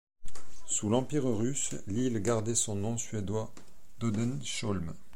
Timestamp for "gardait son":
2.23-2.73